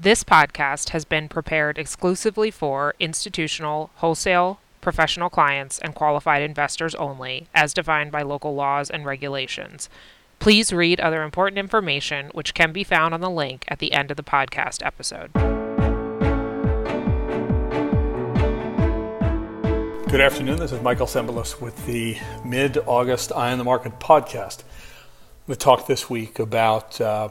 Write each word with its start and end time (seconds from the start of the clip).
This 0.00 0.22
podcast 0.22 0.90
has 0.90 1.04
been 1.04 1.28
prepared 1.28 1.76
exclusively 1.76 2.52
for 2.52 2.94
institutional, 3.00 3.90
wholesale, 3.96 4.60
professional 4.80 5.28
clients, 5.28 5.80
and 5.80 5.92
qualified 5.92 6.40
investors 6.40 6.94
only, 6.94 7.48
as 7.52 7.74
defined 7.74 8.12
by 8.12 8.22
local 8.22 8.54
laws 8.54 8.90
and 8.90 9.04
regulations. 9.04 9.88
Please 10.38 10.72
read 10.72 11.00
other 11.00 11.24
important 11.24 11.58
information, 11.58 12.30
which 12.32 12.54
can 12.54 12.70
be 12.70 12.84
found 12.84 13.12
on 13.12 13.20
the 13.20 13.28
link 13.28 13.64
at 13.66 13.80
the 13.80 13.92
end 13.92 14.12
of 14.12 14.16
the 14.16 14.22
podcast 14.22 14.86
episode. 14.86 15.32
Good 20.08 20.20
afternoon. 20.20 20.60
This 20.60 20.70
is 20.70 20.80
Michael 20.80 21.08
Cembalest 21.08 21.60
with 21.60 21.86
the 21.86 22.16
mid 22.44 22.78
August 22.86 23.32
Eye 23.32 23.50
on 23.50 23.58
the 23.58 23.64
Market 23.64 23.98
podcast. 23.98 24.62
We 25.48 25.56
talked 25.56 25.88
this 25.88 26.08
week 26.08 26.38
about 26.38 27.00
uh, 27.00 27.30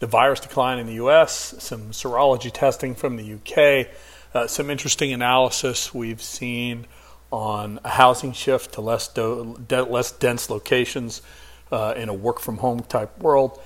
the 0.00 0.06
virus 0.06 0.40
decline 0.40 0.78
in 0.78 0.86
the 0.86 0.94
US, 0.94 1.54
some 1.58 1.90
serology 1.90 2.50
testing 2.52 2.94
from 2.94 3.16
the 3.16 3.34
UK, 3.34 3.86
uh, 4.34 4.46
some 4.46 4.70
interesting 4.70 5.12
analysis 5.12 5.94
we've 5.94 6.22
seen 6.22 6.86
on 7.30 7.78
a 7.84 7.90
housing 7.90 8.32
shift 8.32 8.72
to 8.74 8.80
less, 8.80 9.06
do- 9.08 9.60
de- 9.68 9.84
less 9.84 10.10
dense 10.10 10.50
locations 10.50 11.22
uh, 11.70 11.94
in 11.96 12.08
a 12.08 12.14
work 12.14 12.40
from 12.40 12.58
home 12.58 12.80
type 12.80 13.16
world, 13.18 13.60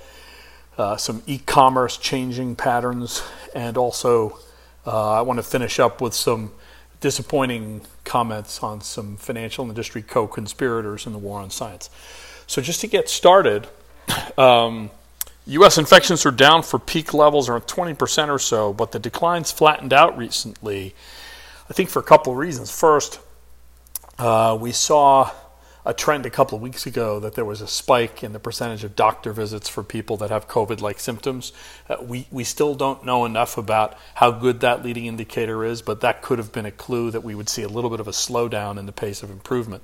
uh, 0.77 0.97
some 0.97 1.23
e 1.25 1.39
commerce 1.39 1.97
changing 1.97 2.55
patterns, 2.55 3.23
and 3.55 3.77
also 3.77 4.37
uh, 4.85 5.13
I 5.13 5.21
want 5.21 5.37
to 5.37 5.43
finish 5.43 5.79
up 5.79 6.01
with 6.01 6.13
some 6.13 6.51
disappointing 6.99 7.81
comments 8.03 8.61
on 8.61 8.81
some 8.81 9.15
financial 9.15 9.67
industry 9.67 10.01
co 10.01 10.27
conspirators 10.27 11.07
in 11.07 11.13
the 11.13 11.17
war 11.17 11.39
on 11.39 11.49
science. 11.49 11.89
So, 12.45 12.61
just 12.61 12.81
to 12.81 12.87
get 12.87 13.09
started, 13.09 13.67
um, 14.37 14.91
U.S. 15.47 15.77
infections 15.77 16.25
are 16.25 16.31
down 16.31 16.63
for 16.63 16.79
peak 16.79 17.13
levels 17.13 17.49
around 17.49 17.61
20% 17.67 18.29
or 18.29 18.39
so, 18.39 18.73
but 18.73 18.91
the 18.91 18.99
declines 18.99 19.51
flattened 19.51 19.93
out 19.93 20.17
recently, 20.17 20.95
I 21.69 21.73
think 21.73 21.89
for 21.89 21.99
a 21.99 22.03
couple 22.03 22.33
of 22.33 22.39
reasons. 22.39 22.71
First, 22.71 23.19
uh, 24.17 24.57
we 24.59 24.71
saw 24.71 25.29
a 25.85 25.93
trend 25.93 26.25
a 26.25 26.31
couple 26.31 26.55
of 26.55 26.63
weeks 26.63 26.87
ago 26.87 27.19
that 27.19 27.35
there 27.35 27.45
was 27.45 27.61
a 27.61 27.67
spike 27.67 28.23
in 28.23 28.33
the 28.33 28.39
percentage 28.39 28.83
of 28.83 28.95
doctor 28.95 29.31
visits 29.31 29.69
for 29.69 29.83
people 29.83 30.17
that 30.17 30.31
have 30.31 30.47
COVID 30.47 30.81
like 30.81 30.99
symptoms. 30.99 31.53
Uh, 31.87 31.97
we, 32.01 32.25
we 32.31 32.43
still 32.43 32.73
don't 32.73 33.05
know 33.05 33.23
enough 33.23 33.55
about 33.55 33.95
how 34.15 34.31
good 34.31 34.61
that 34.61 34.83
leading 34.83 35.05
indicator 35.05 35.63
is, 35.63 35.83
but 35.83 36.01
that 36.01 36.23
could 36.23 36.39
have 36.39 36.51
been 36.51 36.65
a 36.65 36.71
clue 36.71 37.11
that 37.11 37.23
we 37.23 37.35
would 37.35 37.49
see 37.49 37.61
a 37.61 37.67
little 37.67 37.91
bit 37.91 37.99
of 37.99 38.07
a 38.07 38.11
slowdown 38.11 38.79
in 38.79 38.87
the 38.87 38.91
pace 38.91 39.21
of 39.21 39.29
improvement. 39.29 39.83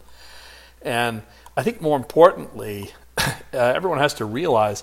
And 0.81 1.22
I 1.56 1.62
think 1.62 1.81
more 1.81 1.98
importantly, 1.98 2.94
uh, 3.18 3.31
everyone 3.53 4.00
has 4.00 4.16
to 4.16 4.25
realize 4.25 4.81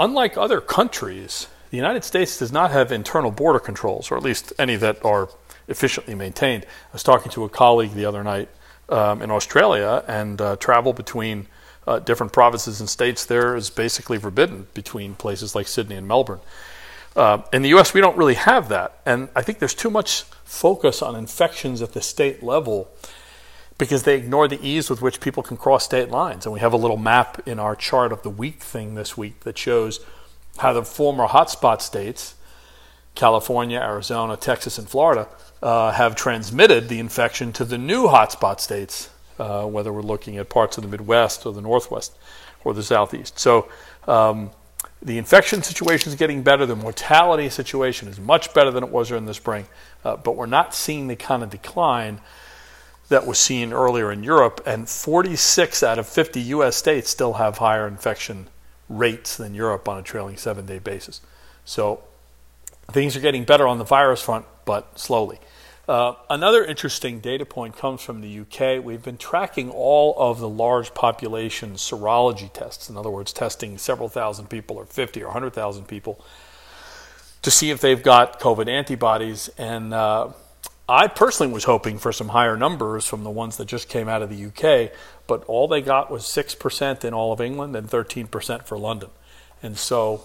Unlike 0.00 0.36
other 0.36 0.60
countries, 0.60 1.48
the 1.70 1.76
United 1.76 2.04
States 2.04 2.38
does 2.38 2.52
not 2.52 2.70
have 2.70 2.92
internal 2.92 3.30
border 3.30 3.58
controls, 3.58 4.10
or 4.10 4.16
at 4.16 4.22
least 4.22 4.52
any 4.58 4.76
that 4.76 5.04
are 5.04 5.28
efficiently 5.66 6.14
maintained. 6.14 6.64
I 6.64 6.92
was 6.92 7.02
talking 7.02 7.32
to 7.32 7.44
a 7.44 7.48
colleague 7.48 7.94
the 7.94 8.06
other 8.06 8.22
night 8.22 8.48
um, 8.88 9.22
in 9.22 9.30
Australia, 9.30 10.04
and 10.06 10.40
uh, 10.40 10.56
travel 10.56 10.92
between 10.92 11.46
uh, 11.86 11.98
different 11.98 12.32
provinces 12.32 12.80
and 12.80 12.88
states 12.88 13.24
there 13.24 13.56
is 13.56 13.70
basically 13.70 14.18
forbidden 14.18 14.66
between 14.72 15.14
places 15.14 15.54
like 15.54 15.66
Sydney 15.66 15.96
and 15.96 16.06
Melbourne. 16.06 16.40
Uh, 17.16 17.42
in 17.52 17.62
the 17.62 17.70
US, 17.70 17.92
we 17.92 18.00
don't 18.00 18.16
really 18.16 18.34
have 18.34 18.68
that. 18.68 19.00
And 19.04 19.28
I 19.34 19.42
think 19.42 19.58
there's 19.58 19.74
too 19.74 19.90
much 19.90 20.22
focus 20.44 21.02
on 21.02 21.16
infections 21.16 21.82
at 21.82 21.92
the 21.92 22.02
state 22.02 22.42
level 22.42 22.88
because 23.78 24.02
they 24.02 24.16
ignore 24.16 24.48
the 24.48 24.60
ease 24.60 24.90
with 24.90 25.00
which 25.00 25.20
people 25.20 25.42
can 25.42 25.56
cross 25.56 25.84
state 25.84 26.10
lines. 26.10 26.44
And 26.44 26.52
we 26.52 26.60
have 26.60 26.72
a 26.72 26.76
little 26.76 26.96
map 26.96 27.40
in 27.46 27.60
our 27.60 27.76
chart 27.76 28.12
of 28.12 28.22
the 28.22 28.30
week 28.30 28.60
thing 28.60 28.96
this 28.96 29.16
week 29.16 29.40
that 29.40 29.56
shows 29.56 30.04
how 30.58 30.72
the 30.72 30.84
former 30.84 31.28
hotspot 31.28 31.80
states, 31.80 32.34
California, 33.14 33.78
Arizona, 33.78 34.36
Texas, 34.36 34.78
and 34.78 34.88
Florida, 34.88 35.28
uh, 35.62 35.92
have 35.92 36.16
transmitted 36.16 36.88
the 36.88 36.98
infection 36.98 37.52
to 37.52 37.64
the 37.64 37.78
new 37.78 38.08
hotspot 38.08 38.58
states, 38.58 39.10
uh, 39.38 39.64
whether 39.64 39.92
we're 39.92 40.02
looking 40.02 40.36
at 40.36 40.48
parts 40.48 40.76
of 40.76 40.82
the 40.82 40.88
Midwest 40.88 41.46
or 41.46 41.52
the 41.52 41.60
Northwest 41.60 42.16
or 42.64 42.74
the 42.74 42.82
Southeast. 42.82 43.38
So 43.38 43.68
um, 44.08 44.50
the 45.00 45.18
infection 45.18 45.62
situation 45.62 46.10
is 46.10 46.16
getting 46.16 46.42
better. 46.42 46.66
The 46.66 46.74
mortality 46.74 47.48
situation 47.48 48.08
is 48.08 48.18
much 48.18 48.52
better 48.54 48.72
than 48.72 48.82
it 48.82 48.90
was 48.90 49.08
during 49.08 49.26
the 49.26 49.34
spring, 49.34 49.66
uh, 50.04 50.16
but 50.16 50.34
we're 50.34 50.46
not 50.46 50.74
seeing 50.74 51.06
the 51.06 51.16
kind 51.16 51.44
of 51.44 51.50
decline 51.50 52.20
that 53.08 53.26
was 53.26 53.38
seen 53.38 53.72
earlier 53.72 54.12
in 54.12 54.22
Europe, 54.22 54.60
and 54.66 54.88
46 54.88 55.82
out 55.82 55.98
of 55.98 56.06
50 56.06 56.40
US 56.40 56.76
states 56.76 57.08
still 57.08 57.34
have 57.34 57.58
higher 57.58 57.86
infection 57.86 58.48
rates 58.88 59.36
than 59.36 59.54
Europe 59.54 59.88
on 59.88 59.98
a 59.98 60.02
trailing 60.02 60.36
seven 60.36 60.66
day 60.66 60.78
basis. 60.78 61.20
So 61.64 62.02
things 62.90 63.16
are 63.16 63.20
getting 63.20 63.44
better 63.44 63.66
on 63.66 63.78
the 63.78 63.84
virus 63.84 64.22
front, 64.22 64.46
but 64.64 64.98
slowly. 64.98 65.38
Uh, 65.88 66.14
another 66.28 66.62
interesting 66.62 67.18
data 67.18 67.46
point 67.46 67.74
comes 67.74 68.02
from 68.02 68.20
the 68.20 68.40
UK. 68.40 68.84
We've 68.84 69.02
been 69.02 69.16
tracking 69.16 69.70
all 69.70 70.14
of 70.18 70.38
the 70.38 70.48
large 70.48 70.92
population 70.92 71.74
serology 71.74 72.52
tests, 72.52 72.90
in 72.90 72.96
other 72.98 73.08
words, 73.08 73.32
testing 73.32 73.78
several 73.78 74.10
thousand 74.10 74.50
people 74.50 74.76
or 74.76 74.84
50 74.84 75.22
or 75.22 75.28
100,000 75.28 75.88
people 75.88 76.22
to 77.40 77.50
see 77.50 77.70
if 77.70 77.80
they've 77.80 78.02
got 78.02 78.38
COVID 78.38 78.68
antibodies. 78.68 79.48
And 79.56 79.94
uh, 79.94 80.28
I 80.88 81.06
personally 81.06 81.52
was 81.52 81.64
hoping 81.64 81.98
for 81.98 82.12
some 82.12 82.28
higher 82.28 82.56
numbers 82.56 83.04
from 83.04 83.22
the 83.22 83.30
ones 83.30 83.58
that 83.58 83.66
just 83.66 83.90
came 83.90 84.08
out 84.08 84.22
of 84.22 84.30
the 84.30 84.46
UK, 84.46 84.90
but 85.26 85.44
all 85.44 85.68
they 85.68 85.82
got 85.82 86.10
was 86.10 86.22
6% 86.24 87.04
in 87.04 87.12
all 87.12 87.32
of 87.32 87.40
England 87.42 87.76
and 87.76 87.88
13% 87.88 88.64
for 88.64 88.78
London. 88.78 89.10
And 89.62 89.76
so 89.76 90.22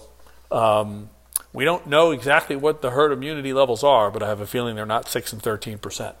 um, 0.50 1.10
we 1.52 1.64
don't 1.66 1.86
know 1.86 2.12
exactly 2.12 2.56
what 2.56 2.80
the 2.80 2.90
herd 2.90 3.12
immunity 3.12 3.52
levels 3.52 3.84
are, 3.84 4.10
but 4.10 4.22
I 4.22 4.28
have 4.28 4.40
a 4.40 4.46
feeling 4.46 4.74
they're 4.74 4.86
not 4.86 5.08
6 5.08 5.34
and 5.34 5.42
13%. 5.42 6.14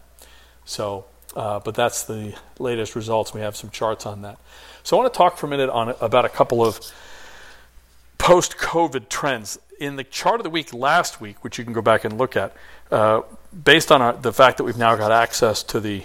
So, 0.66 1.06
uh, 1.34 1.60
but 1.60 1.74
that's 1.74 2.04
the 2.04 2.36
latest 2.58 2.94
results. 2.94 3.32
We 3.32 3.40
have 3.40 3.56
some 3.56 3.70
charts 3.70 4.04
on 4.04 4.22
that. 4.22 4.38
So 4.82 4.96
I 4.96 5.00
want 5.00 5.12
to 5.14 5.16
talk 5.16 5.38
for 5.38 5.46
a 5.46 5.50
minute 5.50 5.70
on 5.70 5.94
about 6.02 6.26
a 6.26 6.28
couple 6.28 6.62
of 6.62 6.80
post 8.18 8.58
COVID 8.58 9.08
trends. 9.08 9.58
In 9.80 9.96
the 9.96 10.04
chart 10.04 10.38
of 10.38 10.44
the 10.44 10.50
week 10.50 10.72
last 10.72 11.20
week, 11.20 11.42
which 11.42 11.58
you 11.58 11.64
can 11.64 11.72
go 11.72 11.82
back 11.82 12.04
and 12.04 12.16
look 12.16 12.36
at, 12.36 12.54
uh, 12.92 13.22
based 13.62 13.92
on 13.92 14.02
our, 14.02 14.12
the 14.14 14.32
fact 14.32 14.56
that 14.58 14.64
we've 14.64 14.78
now 14.78 14.96
got 14.96 15.12
access 15.12 15.62
to 15.64 15.80
the 15.80 16.04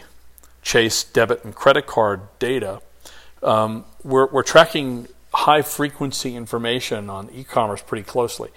Chase 0.61 1.03
debit 1.03 1.43
and 1.43 1.55
credit 1.55 1.87
card 1.87 2.21
data, 2.37 2.81
um, 3.41 3.85
we're, 4.03 4.27
we're 4.27 4.43
tracking 4.43 5.07
high 5.33 5.61
frequency 5.61 6.35
information 6.35 7.09
on 7.09 7.29
e 7.31 7.43
commerce 7.43 7.81
pretty 7.81 8.03
closely. 8.03 8.49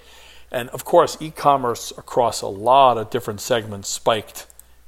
And 0.50 0.69
of 0.70 0.84
course, 0.84 1.16
e 1.20 1.30
commerce 1.30 1.92
across 1.97 2.42
a 2.42 2.48
lot 2.48 2.98
of 2.98 3.08
different 3.08 3.41
segments 3.41 3.88
spiked 3.88 4.47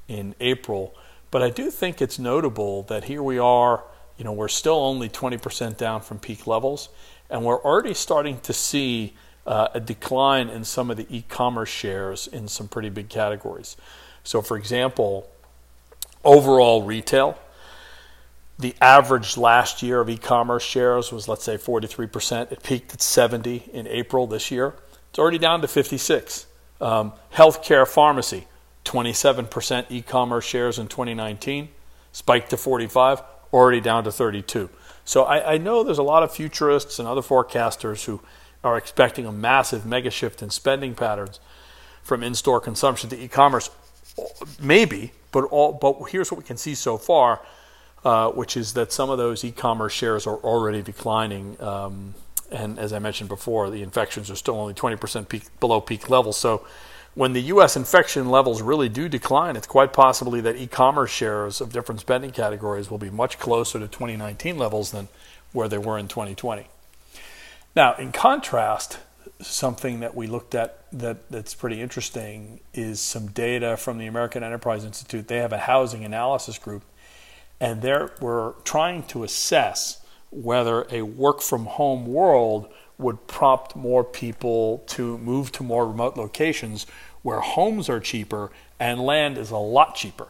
in 0.08 0.34
April. 0.40 0.94
But 1.30 1.42
I 1.42 1.50
do 1.50 1.70
think 1.70 2.02
it's 2.02 2.18
notable 2.18 2.82
that 2.84 3.04
here 3.04 3.22
we 3.22 3.38
are, 3.38 3.84
you 4.18 4.24
know, 4.24 4.32
we're 4.32 4.48
still 4.48 4.76
only 4.76 5.08
20% 5.08 5.76
down 5.76 6.00
from 6.00 6.18
peak 6.18 6.46
levels, 6.46 6.88
and 7.30 7.44
we're 7.44 7.62
already 7.62 7.94
starting 7.94 8.40
to 8.40 8.52
see 8.52 9.14
uh, 9.46 9.68
a 9.74 9.80
decline 9.80 10.48
in 10.48 10.64
some 10.64 10.90
of 10.90 10.96
the 10.96 11.06
e 11.10 11.24
commerce 11.28 11.68
shares 11.68 12.26
in 12.26 12.48
some 12.48 12.68
pretty 12.68 12.88
big 12.88 13.08
categories. 13.08 13.76
So, 14.22 14.40
for 14.40 14.56
example, 14.56 15.30
overall 16.24 16.82
retail, 16.82 17.38
the 18.58 18.74
average 18.80 19.36
last 19.36 19.82
year 19.82 20.00
of 20.00 20.08
e 20.08 20.16
commerce 20.16 20.62
shares 20.62 21.12
was, 21.12 21.28
let's 21.28 21.44
say, 21.44 21.56
43%. 21.56 22.52
It 22.52 22.62
peaked 22.62 22.94
at 22.94 23.02
70 23.02 23.70
in 23.72 23.86
April 23.86 24.26
this 24.26 24.50
year. 24.50 24.74
It's 25.10 25.18
already 25.18 25.38
down 25.38 25.60
to 25.60 25.68
56. 25.68 26.46
Um, 26.80 27.12
healthcare 27.34 27.86
pharmacy, 27.86 28.46
27% 28.84 29.86
e 29.90 30.02
commerce 30.02 30.44
shares 30.44 30.78
in 30.78 30.88
2019, 30.88 31.68
spiked 32.12 32.50
to 32.50 32.56
45, 32.56 33.22
already 33.52 33.80
down 33.80 34.04
to 34.04 34.12
32. 34.12 34.70
So 35.04 35.24
I, 35.24 35.54
I 35.54 35.58
know 35.58 35.84
there's 35.84 35.98
a 35.98 36.02
lot 36.02 36.22
of 36.22 36.32
futurists 36.32 36.98
and 36.98 37.06
other 37.06 37.20
forecasters 37.20 38.04
who 38.04 38.20
are 38.64 38.76
expecting 38.76 39.26
a 39.26 39.32
massive 39.32 39.86
mega 39.86 40.10
shift 40.10 40.42
in 40.42 40.50
spending 40.50 40.94
patterns 40.94 41.38
from 42.02 42.22
in-store 42.22 42.60
consumption 42.60 43.10
to 43.10 43.22
e-commerce. 43.22 43.70
Maybe, 44.60 45.12
but 45.30 45.44
all, 45.44 45.72
but 45.72 46.10
here's 46.10 46.30
what 46.32 46.38
we 46.38 46.44
can 46.44 46.56
see 46.56 46.74
so 46.74 46.96
far, 46.96 47.40
uh, 48.04 48.30
which 48.30 48.56
is 48.56 48.72
that 48.74 48.90
some 48.90 49.10
of 49.10 49.18
those 49.18 49.44
e-commerce 49.44 49.92
shares 49.92 50.26
are 50.26 50.36
already 50.36 50.82
declining. 50.82 51.60
Um, 51.60 52.14
and 52.50 52.78
as 52.78 52.92
I 52.92 52.98
mentioned 52.98 53.28
before, 53.28 53.70
the 53.70 53.82
infections 53.82 54.30
are 54.30 54.36
still 54.36 54.56
only 54.58 54.74
20% 54.74 55.28
peak, 55.28 55.44
below 55.60 55.80
peak 55.80 56.08
levels. 56.08 56.36
So 56.36 56.66
when 57.14 57.32
the 57.32 57.42
U.S. 57.42 57.76
infection 57.76 58.28
levels 58.28 58.62
really 58.62 58.88
do 58.88 59.08
decline, 59.08 59.56
it's 59.56 59.66
quite 59.66 59.92
possibly 59.92 60.40
that 60.42 60.56
e-commerce 60.56 61.10
shares 61.10 61.60
of 61.60 61.72
different 61.72 62.00
spending 62.00 62.30
categories 62.30 62.90
will 62.90 62.98
be 62.98 63.10
much 63.10 63.38
closer 63.38 63.78
to 63.78 63.86
2019 63.86 64.58
levels 64.58 64.90
than 64.90 65.08
where 65.52 65.68
they 65.68 65.78
were 65.78 65.98
in 65.98 66.08
2020. 66.08 66.66
Now, 67.76 67.94
in 67.96 68.12
contrast, 68.12 68.98
something 69.40 70.00
that 70.00 70.14
we 70.14 70.28
looked 70.28 70.54
at 70.54 70.84
that, 70.92 71.28
that's 71.28 71.54
pretty 71.54 71.80
interesting 71.80 72.60
is 72.72 73.00
some 73.00 73.28
data 73.28 73.76
from 73.76 73.98
the 73.98 74.06
American 74.06 74.44
Enterprise 74.44 74.84
Institute. 74.84 75.26
They 75.26 75.38
have 75.38 75.52
a 75.52 75.58
housing 75.58 76.04
analysis 76.04 76.56
group, 76.58 76.84
and 77.60 77.82
they 77.82 78.06
were 78.20 78.54
trying 78.64 79.02
to 79.04 79.24
assess 79.24 80.04
whether 80.30 80.86
a 80.90 81.02
work 81.02 81.40
from 81.40 81.66
home 81.66 82.06
world 82.06 82.68
would 82.96 83.26
prompt 83.26 83.74
more 83.74 84.04
people 84.04 84.84
to 84.86 85.18
move 85.18 85.50
to 85.52 85.64
more 85.64 85.86
remote 85.86 86.16
locations 86.16 86.86
where 87.22 87.40
homes 87.40 87.88
are 87.88 88.00
cheaper 88.00 88.52
and 88.78 89.00
land 89.00 89.36
is 89.36 89.50
a 89.50 89.56
lot 89.56 89.96
cheaper. 89.96 90.28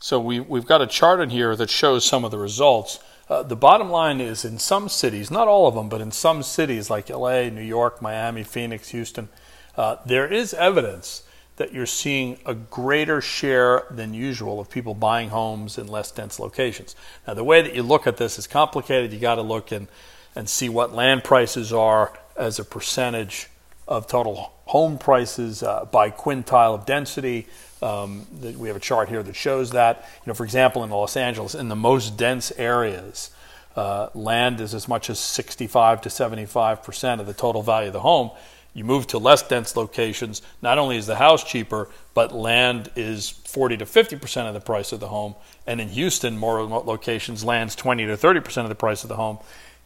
So 0.00 0.18
we, 0.18 0.40
we've 0.40 0.66
got 0.66 0.82
a 0.82 0.86
chart 0.86 1.20
in 1.20 1.30
here 1.30 1.54
that 1.54 1.70
shows 1.70 2.04
some 2.04 2.24
of 2.24 2.32
the 2.32 2.38
results. 2.38 2.98
Uh, 3.32 3.42
the 3.42 3.56
bottom 3.56 3.88
line 3.88 4.20
is 4.20 4.44
in 4.44 4.58
some 4.58 4.90
cities, 4.90 5.30
not 5.30 5.48
all 5.48 5.66
of 5.66 5.74
them, 5.74 5.88
but 5.88 6.02
in 6.02 6.12
some 6.12 6.42
cities 6.42 6.90
like 6.90 7.08
LA, 7.08 7.44
New 7.48 7.62
York, 7.62 8.02
Miami, 8.02 8.42
Phoenix, 8.42 8.90
Houston, 8.90 9.30
uh, 9.74 9.96
there 10.04 10.30
is 10.30 10.52
evidence 10.52 11.22
that 11.56 11.72
you're 11.72 11.86
seeing 11.86 12.38
a 12.44 12.52
greater 12.52 13.22
share 13.22 13.84
than 13.90 14.12
usual 14.12 14.60
of 14.60 14.68
people 14.68 14.92
buying 14.92 15.30
homes 15.30 15.78
in 15.78 15.88
less 15.88 16.10
dense 16.10 16.38
locations. 16.38 16.94
Now, 17.26 17.32
the 17.32 17.42
way 17.42 17.62
that 17.62 17.74
you 17.74 17.82
look 17.82 18.06
at 18.06 18.18
this 18.18 18.38
is 18.38 18.46
complicated. 18.46 19.14
You 19.14 19.18
got 19.18 19.36
to 19.36 19.42
look 19.42 19.72
and, 19.72 19.88
and 20.36 20.46
see 20.46 20.68
what 20.68 20.92
land 20.92 21.24
prices 21.24 21.72
are 21.72 22.12
as 22.36 22.58
a 22.58 22.64
percentage 22.66 23.48
of 23.88 24.06
total 24.06 24.52
home 24.66 24.98
prices 24.98 25.62
uh, 25.62 25.84
by 25.86 26.10
quintile 26.10 26.74
of 26.74 26.86
density. 26.86 27.46
Um, 27.82 28.26
we 28.56 28.68
have 28.68 28.76
a 28.76 28.80
chart 28.80 29.08
here 29.08 29.22
that 29.22 29.36
shows 29.36 29.72
that. 29.72 30.08
You 30.24 30.30
know, 30.30 30.34
for 30.34 30.44
example, 30.44 30.84
in 30.84 30.90
Los 30.90 31.16
Angeles, 31.16 31.54
in 31.54 31.68
the 31.68 31.76
most 31.76 32.16
dense 32.16 32.52
areas, 32.52 33.30
uh, 33.74 34.08
land 34.14 34.60
is 34.60 34.74
as 34.74 34.86
much 34.88 35.10
as 35.10 35.18
65 35.18 36.02
to 36.02 36.10
75 36.10 36.82
percent 36.82 37.20
of 37.20 37.26
the 37.26 37.34
total 37.34 37.62
value 37.62 37.88
of 37.88 37.92
the 37.92 38.00
home. 38.00 38.30
You 38.74 38.84
move 38.84 39.06
to 39.08 39.18
less 39.18 39.42
dense 39.42 39.76
locations, 39.76 40.40
not 40.62 40.78
only 40.78 40.96
is 40.96 41.06
the 41.06 41.16
house 41.16 41.44
cheaper, 41.44 41.90
but 42.14 42.32
land 42.32 42.90
is 42.96 43.28
40 43.28 43.78
to 43.78 43.84
50% 43.84 44.48
of 44.48 44.54
the 44.54 44.60
price 44.60 44.92
of 44.92 45.00
the 45.00 45.08
home. 45.08 45.34
And 45.66 45.80
in 45.80 45.88
Houston, 45.88 46.38
more 46.38 46.56
remote 46.56 46.86
locations, 46.86 47.44
land's 47.44 47.76
20 47.76 48.06
to 48.06 48.16
30% 48.16 48.62
of 48.62 48.70
the 48.70 48.74
price 48.74 49.02
of 49.02 49.08
the 49.08 49.16
home. 49.16 49.38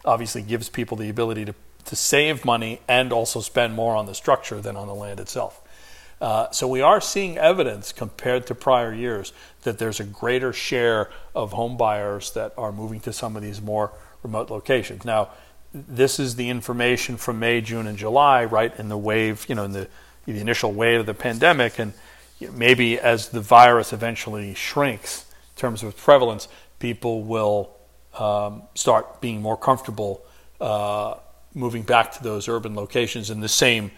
Obviously, 0.05 0.41
gives 0.41 0.69
people 0.69 0.95
the 0.95 1.09
ability 1.09 1.45
to, 1.45 1.55
to 1.87 1.95
save 1.95 2.45
money 2.45 2.81
and 2.87 3.11
also 3.11 3.41
spend 3.41 3.73
more 3.73 3.95
on 3.95 4.05
the 4.05 4.15
structure 4.15 4.61
than 4.61 4.75
on 4.75 4.87
the 4.87 4.95
land 4.95 5.19
itself. 5.19 5.61
Uh, 6.19 6.49
so 6.51 6.67
we 6.67 6.81
are 6.81 6.99
seeing 6.99 7.37
evidence 7.37 7.91
compared 7.91 8.47
to 8.47 8.55
prior 8.55 8.93
years 8.93 9.33
that 9.63 9.77
there's 9.77 9.99
a 9.99 10.03
greater 10.03 10.51
share 10.51 11.09
of 11.35 11.51
home 11.51 11.77
buyers 11.77 12.31
that 12.31 12.53
are 12.57 12.71
moving 12.71 12.99
to 12.99 13.13
some 13.13 13.35
of 13.35 13.43
these 13.43 13.61
more 13.61 13.91
remote 14.23 14.49
locations. 14.49 15.05
Now, 15.05 15.29
this 15.73 16.19
is 16.19 16.35
the 16.35 16.49
information 16.49 17.17
from 17.17 17.39
May, 17.39 17.61
June, 17.61 17.85
and 17.85 17.97
July, 17.97 18.45
right 18.45 18.77
in 18.79 18.89
the 18.89 18.97
wave, 18.97 19.45
you 19.47 19.55
know, 19.55 19.65
in 19.65 19.73
the, 19.73 19.87
the 20.25 20.39
initial 20.39 20.71
wave 20.71 21.01
of 21.01 21.05
the 21.05 21.13
pandemic, 21.13 21.77
and 21.77 21.93
maybe 22.51 22.99
as 22.99 23.29
the 23.29 23.41
virus 23.41 23.93
eventually 23.93 24.53
shrinks 24.55 25.25
in 25.55 25.59
terms 25.59 25.83
of 25.83 25.95
prevalence, 25.95 26.47
people 26.79 27.23
will 27.23 27.75
um, 28.17 28.63
start 28.73 29.21
being 29.21 29.41
more 29.41 29.57
comfortable 29.57 30.23
uh, 30.59 31.15
moving 31.57 31.83
back 31.83 32.11
to 32.13 32.23
those 32.23 32.47
urban 32.47 32.75
locations 32.75 33.29
in 33.29 33.41
the 33.41 33.49
same 33.49 33.91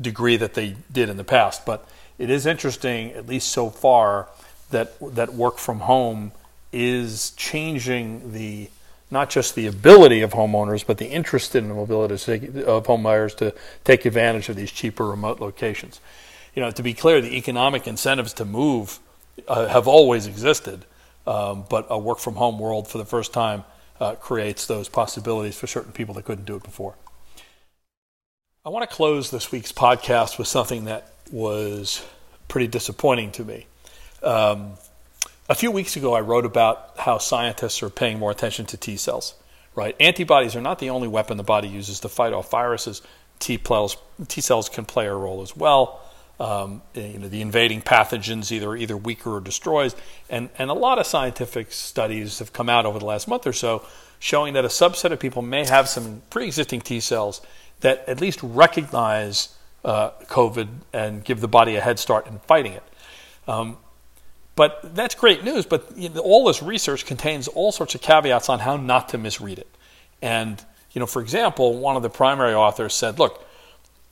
degree 0.00 0.36
that 0.36 0.54
they 0.54 0.76
did 0.90 1.08
in 1.08 1.16
the 1.16 1.24
past. 1.24 1.64
But 1.64 1.86
it 2.18 2.30
is 2.30 2.46
interesting, 2.46 3.12
at 3.12 3.26
least 3.26 3.50
so 3.50 3.70
far, 3.70 4.28
that 4.70 4.94
that 5.14 5.34
work 5.34 5.58
from 5.58 5.80
home 5.80 6.32
is 6.72 7.30
changing 7.32 8.32
the 8.32 8.68
not 9.10 9.30
just 9.30 9.54
the 9.54 9.66
ability 9.66 10.22
of 10.22 10.32
homeowners, 10.32 10.84
but 10.84 10.98
the 10.98 11.06
interest 11.06 11.54
in 11.54 11.68
the 11.68 11.74
mobility 11.74 12.14
of 12.14 12.86
homebuyers 12.86 13.36
to 13.36 13.54
take 13.84 14.04
advantage 14.04 14.48
of 14.48 14.56
these 14.56 14.72
cheaper 14.72 15.06
remote 15.06 15.38
locations. 15.40 16.00
You 16.54 16.62
know, 16.62 16.70
to 16.72 16.82
be 16.82 16.94
clear, 16.94 17.20
the 17.20 17.36
economic 17.36 17.86
incentives 17.86 18.32
to 18.34 18.44
move 18.44 18.98
uh, 19.46 19.68
have 19.68 19.86
always 19.86 20.26
existed, 20.26 20.84
um, 21.26 21.64
but 21.68 21.86
a 21.90 21.98
work 21.98 22.18
from 22.18 22.34
home 22.34 22.58
world 22.58 22.88
for 22.88 22.98
the 22.98 23.04
first 23.04 23.32
time 23.32 23.64
uh, 24.00 24.14
creates 24.16 24.66
those 24.66 24.88
possibilities 24.88 25.58
for 25.58 25.66
certain 25.66 25.92
people 25.92 26.14
that 26.14 26.24
couldn't 26.24 26.44
do 26.44 26.56
it 26.56 26.62
before. 26.62 26.94
I 28.64 28.70
want 28.70 28.88
to 28.88 28.94
close 28.94 29.30
this 29.30 29.52
week's 29.52 29.72
podcast 29.72 30.38
with 30.38 30.48
something 30.48 30.86
that 30.86 31.12
was 31.30 32.04
pretty 32.48 32.66
disappointing 32.66 33.32
to 33.32 33.44
me. 33.44 33.66
Um, 34.22 34.72
a 35.48 35.54
few 35.54 35.70
weeks 35.70 35.96
ago, 35.96 36.14
I 36.14 36.20
wrote 36.20 36.46
about 36.46 36.92
how 36.98 37.18
scientists 37.18 37.82
are 37.82 37.90
paying 37.90 38.18
more 38.18 38.30
attention 38.30 38.66
to 38.66 38.76
T 38.76 38.96
cells. 38.96 39.34
Right, 39.74 39.96
antibodies 39.98 40.54
are 40.54 40.60
not 40.60 40.78
the 40.78 40.90
only 40.90 41.08
weapon 41.08 41.36
the 41.36 41.42
body 41.42 41.68
uses 41.68 42.00
to 42.00 42.08
fight 42.08 42.32
off 42.32 42.50
viruses. 42.50 43.02
T 43.40 43.58
cells, 43.66 43.96
T 44.28 44.40
cells 44.40 44.68
can 44.68 44.84
play 44.84 45.06
a 45.06 45.14
role 45.14 45.42
as 45.42 45.56
well. 45.56 46.00
Um, 46.40 46.82
you 46.94 47.18
know, 47.18 47.28
the 47.28 47.40
invading 47.40 47.82
pathogens 47.82 48.50
either 48.50 48.74
either 48.74 48.96
weaker 48.96 49.36
or 49.36 49.40
destroys, 49.40 49.94
and 50.28 50.48
and 50.58 50.68
a 50.68 50.74
lot 50.74 50.98
of 50.98 51.06
scientific 51.06 51.70
studies 51.70 52.40
have 52.40 52.52
come 52.52 52.68
out 52.68 52.86
over 52.86 52.98
the 52.98 53.04
last 53.04 53.28
month 53.28 53.46
or 53.46 53.52
so 53.52 53.84
showing 54.18 54.54
that 54.54 54.64
a 54.64 54.68
subset 54.68 55.10
of 55.10 55.20
people 55.20 55.42
may 55.42 55.66
have 55.66 55.86
some 55.86 56.22
pre-existing 56.30 56.80
T 56.80 56.98
cells 56.98 57.42
that 57.80 58.08
at 58.08 58.22
least 58.22 58.40
recognize 58.42 59.54
uh, 59.84 60.10
COVID 60.28 60.66
and 60.94 61.22
give 61.22 61.42
the 61.42 61.48
body 61.48 61.76
a 61.76 61.80
head 61.82 61.98
start 61.98 62.26
in 62.26 62.38
fighting 62.40 62.72
it. 62.72 62.82
Um, 63.46 63.76
but 64.56 64.94
that's 64.94 65.14
great 65.14 65.44
news. 65.44 65.66
But 65.66 65.96
you 65.96 66.08
know, 66.08 66.20
all 66.20 66.46
this 66.46 66.62
research 66.62 67.04
contains 67.04 67.48
all 67.48 67.70
sorts 67.70 67.94
of 67.94 68.00
caveats 68.00 68.48
on 68.48 68.60
how 68.60 68.76
not 68.76 69.10
to 69.10 69.18
misread 69.18 69.58
it. 69.58 69.68
And 70.22 70.64
you 70.92 71.00
know, 71.00 71.06
for 71.06 71.20
example, 71.20 71.76
one 71.76 71.96
of 71.96 72.02
the 72.02 72.10
primary 72.10 72.54
authors 72.54 72.94
said, 72.94 73.18
"Look, 73.18 73.44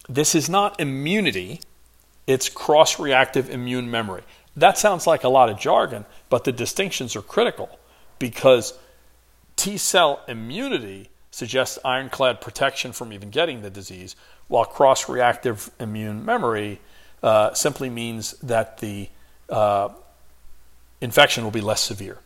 this 0.08 0.34
is 0.34 0.50
not 0.50 0.78
immunity; 0.78 1.60
it's 2.26 2.48
cross-reactive 2.48 3.50
immune 3.50 3.90
memory." 3.90 4.22
That 4.56 4.78
sounds 4.78 5.06
like 5.06 5.24
a 5.24 5.28
lot 5.28 5.48
of 5.48 5.58
jargon, 5.58 6.04
but 6.28 6.44
the 6.44 6.52
distinctions 6.52 7.16
are 7.16 7.22
critical 7.22 7.78
because 8.18 8.74
T 9.56 9.76
cell 9.78 10.20
immunity 10.28 11.08
suggests 11.30 11.78
ironclad 11.84 12.40
protection 12.40 12.92
from 12.92 13.12
even 13.12 13.30
getting 13.30 13.62
the 13.62 13.70
disease, 13.70 14.14
while 14.48 14.64
cross 14.64 15.08
reactive 15.08 15.70
immune 15.80 16.24
memory 16.24 16.80
uh, 17.22 17.54
simply 17.54 17.88
means 17.88 18.32
that 18.42 18.78
the 18.78 19.08
uh, 19.48 19.88
infection 21.00 21.44
will 21.44 21.50
be 21.50 21.60
less 21.60 21.80
severe. 21.80 22.18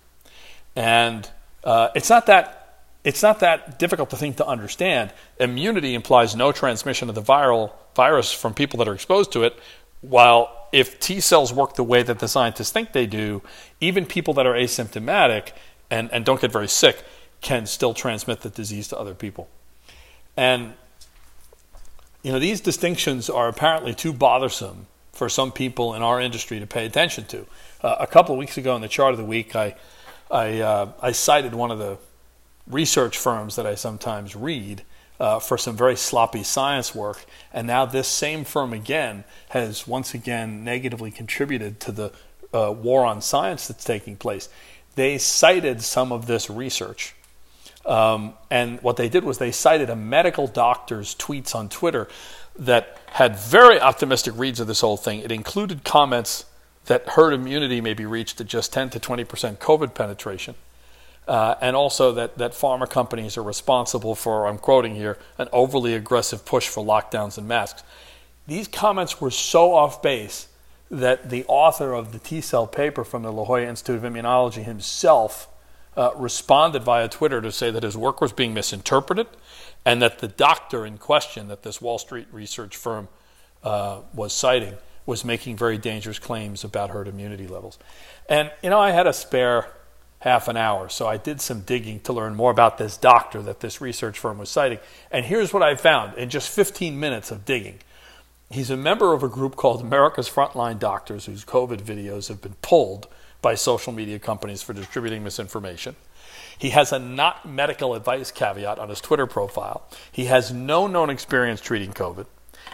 And 0.75 1.29
uh, 1.65 1.89
it's 1.95 2.11
not 2.11 2.27
that 2.27 2.63
it's 3.05 3.23
not 3.23 3.39
that 3.39 3.79
difficult 3.79 4.11
to 4.11 4.17
think 4.17 4.39
to 4.39 4.47
understand. 4.47 5.13
Immunity 5.39 5.95
implies 5.95 6.35
no 6.35 6.51
transmission 6.51 7.09
of 7.09 7.15
the 7.15 7.23
viral 7.23 7.71
virus 7.95 8.33
from 8.33 8.53
people 8.53 8.79
that 8.79 8.89
are 8.89 8.95
exposed 8.95 9.31
to 9.33 9.45
it, 9.45 9.57
while 10.09 10.69
if 10.73 10.99
T 11.01 11.21
cells 11.21 11.53
work 11.53 11.75
the 11.75 11.85
way 11.85 12.03
that 12.03 12.19
the 12.19 12.29
scientists 12.29 12.71
think 12.71 12.93
they 12.93 13.07
do, 13.07 13.43
even 13.81 14.07
people 14.07 14.35
that 14.35 14.47
are 14.47 14.55
asymptomatic 14.55 15.53
and, 15.91 16.11
and 16.13 16.25
don't 16.25 16.41
get 16.41 16.53
very 16.53 16.69
sick 16.69 17.05
can 17.41 17.67
still 17.67 17.95
transmit 17.95 18.41
the 18.41 18.51
disease 18.51 18.89
to 18.89 18.99
other 18.99 19.15
people. 19.15 19.49
And 20.37 20.75
you 22.23 22.33
know, 22.33 22.39
these 22.39 22.61
distinctions 22.61 23.31
are 23.31 23.49
apparently 23.49 23.95
too 23.95 24.13
bothersome 24.13 24.87
for 25.13 25.29
some 25.29 25.53
people 25.53 25.95
in 25.95 26.03
our 26.03 26.21
industry 26.21 26.59
to 26.61 26.67
pay 26.67 26.85
attention 26.85 27.25
to. 27.27 27.47
Uh, 27.83 27.97
a 28.01 28.07
couple 28.07 28.35
of 28.35 28.39
weeks 28.39 28.59
ago 28.59 28.75
in 28.75 28.83
the 28.83 28.89
chart 28.89 29.13
of 29.13 29.19
the 29.19 29.25
week, 29.25 29.55
I 29.55 29.77
I, 30.31 30.61
uh, 30.61 30.93
I 31.01 31.13
cited 31.13 31.55
one 31.55 31.71
of 31.71 31.79
the 31.79 31.99
research 32.67 33.17
firms 33.17 33.57
that 33.57 33.67
I 33.67 33.77
sometimes 33.77 34.35
read 34.35 34.83
uh, 35.19 35.39
for 35.39 35.57
some 35.57 35.77
very 35.77 35.97
sloppy 35.97 36.43
science 36.43 36.95
work, 36.95 37.25
and 37.53 37.67
now 37.67 37.87
this 37.87 38.09
same 38.09 38.45
firm 38.45 38.73
again 38.73 39.25
has 39.51 39.87
once 39.87 40.15
again 40.15 40.65
negatively 40.65 41.11
contributed 41.11 41.81
to 41.81 41.93
the 41.93 42.13
uh, 42.55 42.73
war 42.73 43.05
on 43.05 43.21
science 43.21 43.69
that's 43.69 43.85
taking 43.85 44.17
place. 44.17 44.49
They 44.95 45.19
cited 45.19 45.83
some 45.83 46.13
of 46.13 46.27
this 46.27 46.49
research 46.49 47.15
um, 47.87 48.35
and 48.51 48.81
what 48.83 48.97
they 48.97 49.09
did 49.09 49.25
was 49.25 49.39
they 49.39 49.53
cited 49.53 49.89
a 49.89 49.97
medical 49.97 50.47
doctor's 50.49 51.15
tweets 51.15 51.55
on 51.55 51.69
Twitter 51.69 52.09
that 52.59 52.99
had 53.13 53.39
very 53.39 53.81
optimistic 53.81 54.35
reads 54.37 54.59
of 54.59 54.67
this 54.67 54.81
whole 54.81 54.97
thing. 54.97 55.21
It 55.21 55.31
included 55.31 55.85
comments 55.85 56.47
that 56.87 57.11
herd 57.11 57.33
immunity 57.33 57.81
may 57.81 57.95
be 57.95 58.05
reached 58.05 58.41
at 58.41 58.47
just 58.49 58.73
10 58.73 58.91
to 58.91 59.01
20 59.01 59.25
percent 59.25 59.61
COVID 59.61 59.95
penetration. 59.95 60.57
Uh, 61.27 61.57
and 61.61 61.75
also 61.75 62.13
that, 62.13 62.39
that 62.39 62.53
pharma 62.53 62.89
companies 62.89 63.37
are 63.37 63.43
responsible 63.43 64.15
for, 64.15 64.47
I'm 64.47 64.59
quoting 64.59 64.95
here, 64.95 65.19
an 65.39 65.49
overly 65.53 65.95
aggressive 65.95 66.45
push 66.45 66.69
for 66.69 66.85
lockdowns 66.85 67.37
and 67.37 67.49
masks. 67.49 67.83
These 68.47 68.69
comments 68.69 69.21
were 69.21 69.33
so 69.33 69.75
off 69.75 70.01
base 70.03 70.49
that 70.89 71.31
the 71.31 71.45
author 71.49 71.95
of 71.95 72.13
the 72.13 72.21
T 72.21 72.41
cell 72.41 72.67
paper 72.67 73.03
from 73.03 73.23
the 73.23 73.33
La 73.33 73.45
Jolla 73.45 73.63
Institute 73.63 74.05
of 74.05 74.13
Immunology 74.13 74.63
himself 74.63 75.49
uh, 75.97 76.11
responded 76.15 76.85
via 76.85 77.09
Twitter 77.09 77.41
to 77.41 77.51
say 77.51 77.71
that 77.73 77.83
his 77.83 77.97
work 77.97 78.21
was 78.21 78.33
being 78.33 78.55
misinterpreted 78.55 79.27
and 79.85 80.01
that 80.03 80.21
the 80.21 80.29
doctor 80.29 80.87
in 80.87 80.99
question 80.99 81.49
that 81.49 81.63
this 81.63 81.81
Wall 81.81 81.99
Street 81.99 82.29
research 82.31 82.77
firm 82.77 83.09
uh, 83.65 84.01
was 84.15 84.33
citing 84.33 84.75
was 85.07 85.25
making 85.25 85.57
very 85.57 85.79
dangerous 85.79 86.19
claims 86.19 86.65
about 86.65 86.91
herd 86.91 87.09
immunity 87.09 87.47
levels. 87.47 87.79
And, 88.29 88.51
you 88.63 88.71
know, 88.71 88.79
I 88.79 88.91
had 88.91 89.07
a 89.07 89.13
spare 89.13 89.69
half 90.21 90.49
an 90.49 90.57
hour, 90.57 90.89
so 90.89 91.07
I 91.07 91.17
did 91.17 91.41
some 91.41 91.61
digging 91.61 92.01
to 92.01 92.13
learn 92.13 92.35
more 92.35 92.51
about 92.51 92.79
this 92.79 92.97
doctor 92.97 93.43
that 93.43 93.61
this 93.61 93.81
research 93.81 94.19
firm 94.19 94.39
was 94.39 94.49
citing. 94.49 94.79
And 95.11 95.25
here's 95.27 95.53
what 95.53 95.63
I 95.63 95.75
found 95.77 96.17
in 96.19 96.31
just 96.31 96.49
15 96.51 96.99
minutes 96.99 97.31
of 97.31 97.45
digging. 97.45 97.79
He's 98.51 98.71
a 98.71 98.77
member 98.77 99.13
of 99.13 99.23
a 99.23 99.29
group 99.29 99.57
called 99.57 99.81
America's 99.81 100.29
Frontline 100.29 100.79
Doctors, 100.79 101.27
whose 101.27 101.45
COVID 101.45 101.83
videos 101.83 102.29
have 102.29 102.41
been 102.41 102.55
pulled 102.63 103.09
by 103.43 103.55
social 103.55 103.93
media 103.93 104.19
companies 104.19 104.63
for 104.63 104.73
distributing 104.73 105.23
misinformation. 105.23 105.97
He 106.59 106.71
has 106.71 106.93
a 106.93 106.99
not 106.99 107.47
medical 107.47 107.95
advice 107.95 108.31
caveat 108.31 108.79
on 108.79 108.89
his 108.89 109.01
Twitter 109.01 109.27
profile. 109.27 109.87
He 110.11 110.25
has 110.27 110.53
no 110.53 110.87
known 110.87 111.11
experience 111.11 111.61
treating 111.61 111.93
COVID. 111.93 112.27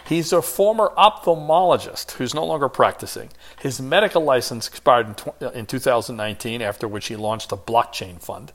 He's 0.05 0.33
a 0.33 0.41
former 0.41 0.91
ophthalmologist 0.97 2.11
who's 2.13 2.33
no 2.33 2.45
longer 2.45 2.67
practicing. 2.67 3.29
His 3.61 3.81
medical 3.81 4.23
license 4.23 4.67
expired 4.67 5.21
in, 5.39 5.49
in 5.53 5.65
2019, 5.65 6.61
after 6.61 6.87
which 6.87 7.07
he 7.07 7.15
launched 7.15 7.51
a 7.51 7.57
blockchain 7.57 8.21
fund. 8.21 8.51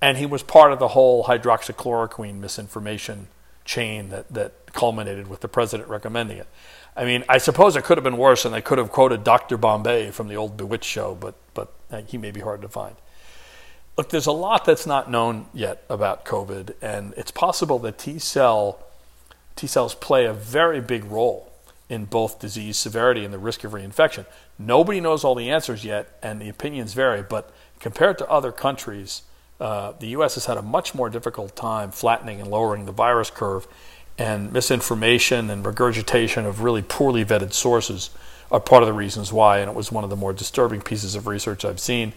And 0.00 0.18
he 0.18 0.26
was 0.26 0.42
part 0.42 0.72
of 0.72 0.80
the 0.80 0.88
whole 0.88 1.24
hydroxychloroquine 1.24 2.40
misinformation 2.40 3.28
chain 3.64 4.08
that, 4.08 4.28
that 4.32 4.72
culminated 4.72 5.28
with 5.28 5.40
the 5.40 5.48
president 5.48 5.88
recommending 5.88 6.38
it. 6.38 6.48
I 6.96 7.04
mean, 7.04 7.24
I 7.28 7.38
suppose 7.38 7.76
it 7.76 7.84
could 7.84 7.96
have 7.96 8.04
been 8.04 8.16
worse, 8.16 8.44
and 8.44 8.52
they 8.52 8.60
could 8.60 8.78
have 8.78 8.90
quoted 8.90 9.22
Dr. 9.22 9.56
Bombay 9.56 10.10
from 10.10 10.28
the 10.28 10.34
old 10.34 10.56
Bewitched 10.56 10.84
show, 10.84 11.14
but, 11.14 11.36
but 11.54 11.72
uh, 11.90 12.02
he 12.02 12.18
may 12.18 12.32
be 12.32 12.40
hard 12.40 12.60
to 12.62 12.68
find. 12.68 12.96
Look, 13.96 14.08
there's 14.10 14.26
a 14.26 14.32
lot 14.32 14.64
that's 14.64 14.86
not 14.86 15.10
known 15.10 15.46
yet 15.54 15.84
about 15.88 16.24
COVID, 16.24 16.74
and 16.82 17.14
it's 17.16 17.30
possible 17.30 17.78
that 17.80 17.98
T 17.98 18.18
cell 18.18 18.84
T 19.56 19.66
cells 19.66 19.94
play 19.94 20.24
a 20.24 20.32
very 20.32 20.80
big 20.80 21.04
role 21.04 21.52
in 21.88 22.06
both 22.06 22.40
disease 22.40 22.78
severity 22.78 23.24
and 23.24 23.34
the 23.34 23.38
risk 23.38 23.64
of 23.64 23.72
reinfection. 23.72 24.24
Nobody 24.58 25.00
knows 25.00 25.24
all 25.24 25.34
the 25.34 25.50
answers 25.50 25.84
yet, 25.84 26.18
and 26.22 26.40
the 26.40 26.48
opinions 26.48 26.94
vary. 26.94 27.22
But 27.22 27.52
compared 27.80 28.16
to 28.18 28.28
other 28.30 28.50
countries, 28.50 29.22
uh, 29.60 29.92
the 29.98 30.08
U.S. 30.08 30.34
has 30.34 30.46
had 30.46 30.56
a 30.56 30.62
much 30.62 30.94
more 30.94 31.10
difficult 31.10 31.54
time 31.54 31.90
flattening 31.90 32.40
and 32.40 32.50
lowering 32.50 32.86
the 32.86 32.92
virus 32.92 33.30
curve, 33.30 33.66
and 34.18 34.52
misinformation 34.52 35.50
and 35.50 35.64
regurgitation 35.64 36.46
of 36.46 36.62
really 36.62 36.82
poorly 36.82 37.24
vetted 37.24 37.52
sources 37.52 38.10
are 38.50 38.60
part 38.60 38.82
of 38.82 38.86
the 38.86 38.92
reasons 38.92 39.32
why. 39.32 39.58
And 39.58 39.70
it 39.70 39.76
was 39.76 39.92
one 39.92 40.04
of 40.04 40.10
the 40.10 40.16
more 40.16 40.32
disturbing 40.32 40.80
pieces 40.80 41.14
of 41.14 41.26
research 41.26 41.64
I've 41.64 41.80
seen. 41.80 42.12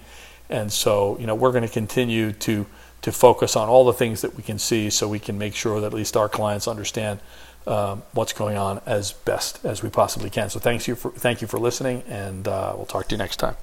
And 0.50 0.72
so, 0.72 1.18
you 1.20 1.28
know, 1.28 1.36
we're 1.36 1.52
going 1.52 1.64
to 1.64 1.74
continue 1.74 2.32
to 2.34 2.66
to 3.06 3.12
focus 3.12 3.56
on 3.56 3.70
all 3.70 3.86
the 3.86 3.94
things 3.94 4.22
that 4.22 4.36
we 4.36 4.42
can 4.42 4.58
see 4.58 4.90
so 4.90 5.08
we 5.08 5.20
can 5.20 5.38
make 5.38 5.54
sure 5.54 5.80
that 5.80 5.86
at 5.86 5.94
least 5.94 6.18
our 6.18 6.28
clients 6.28 6.68
understand 6.68 7.20
um, 7.68 8.02
what's 8.14 8.34
going 8.34 8.58
on 8.58 8.82
as 8.88 9.12
best 9.12 9.64
as 9.64 9.84
we 9.84 9.92
possibly 9.92 10.28
can. 10.28 10.50
So 10.50 10.60
thanks 10.60 10.88
you 10.88 10.96
for 10.96 11.12
thank 11.12 11.40
you 11.40 11.48
for 11.48 11.60
listening, 11.60 12.02
and 12.08 12.48
uh, 12.48 12.74
we'll 12.76 12.88
talk 12.88 13.08
to 13.10 13.14
you 13.14 13.20
next 13.20 13.38
time. 13.38 13.58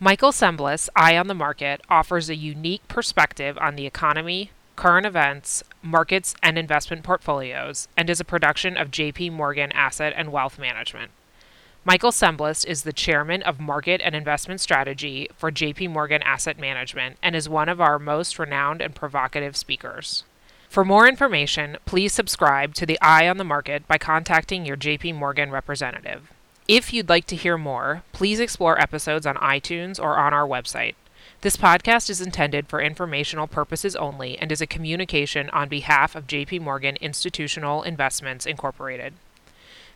Michael 0.00 0.32
Cembalest, 0.32 0.88
Eye 0.96 1.18
on 1.18 1.26
the 1.26 1.34
Market, 1.34 1.82
offers 1.90 2.30
a 2.30 2.34
unique 2.34 2.88
perspective 2.88 3.58
on 3.60 3.76
the 3.76 3.84
economy, 3.84 4.52
current 4.74 5.04
events, 5.04 5.62
markets, 5.82 6.34
and 6.42 6.56
investment 6.56 7.02
portfolios, 7.02 7.88
and 7.94 8.08
is 8.08 8.20
a 8.20 8.24
production 8.24 8.78
of 8.78 8.90
JP 8.90 9.32
Morgan 9.32 9.70
Asset 9.72 10.14
and 10.16 10.32
Wealth 10.32 10.58
Management. 10.58 11.10
Michael 11.84 12.12
Cembalest 12.12 12.64
is 12.64 12.84
the 12.84 12.92
chairman 12.92 13.42
of 13.42 13.58
market 13.58 14.00
and 14.04 14.14
investment 14.14 14.60
strategy 14.60 15.28
for 15.36 15.50
JP 15.50 15.90
Morgan 15.90 16.22
Asset 16.22 16.56
Management 16.56 17.16
and 17.20 17.34
is 17.34 17.48
one 17.48 17.68
of 17.68 17.80
our 17.80 17.98
most 17.98 18.38
renowned 18.38 18.80
and 18.80 18.94
provocative 18.94 19.56
speakers. 19.56 20.22
For 20.68 20.84
more 20.84 21.08
information, 21.08 21.78
please 21.84 22.12
subscribe 22.12 22.74
to 22.74 22.86
the 22.86 23.00
Eye 23.00 23.28
on 23.28 23.36
the 23.36 23.42
Market 23.42 23.88
by 23.88 23.98
contacting 23.98 24.64
your 24.64 24.76
JP 24.76 25.16
Morgan 25.16 25.50
representative. 25.50 26.30
If 26.68 26.92
you'd 26.92 27.08
like 27.08 27.26
to 27.26 27.36
hear 27.36 27.58
more, 27.58 28.04
please 28.12 28.38
explore 28.38 28.80
episodes 28.80 29.26
on 29.26 29.34
iTunes 29.38 30.00
or 30.00 30.16
on 30.16 30.32
our 30.32 30.46
website. 30.46 30.94
This 31.40 31.56
podcast 31.56 32.08
is 32.08 32.20
intended 32.20 32.68
for 32.68 32.80
informational 32.80 33.48
purposes 33.48 33.96
only 33.96 34.38
and 34.38 34.52
is 34.52 34.60
a 34.60 34.68
communication 34.68 35.50
on 35.50 35.68
behalf 35.68 36.14
of 36.14 36.28
JP 36.28 36.60
Morgan 36.60 36.94
Institutional 37.00 37.82
Investments 37.82 38.46
Incorporated. 38.46 39.14